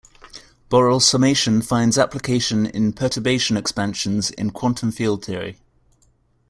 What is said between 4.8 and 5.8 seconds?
field theory.